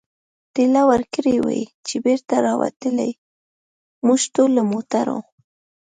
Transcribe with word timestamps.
ټېله 0.53 0.81
ورکړې 0.91 1.35
وای، 1.45 1.63
چې 1.87 1.95
بېرته 2.05 2.35
را 2.45 2.53
وتلای، 2.61 3.11
موږ 4.05 4.21
ټول 4.33 4.49
له 4.57 4.63
موټرو. 4.71 5.17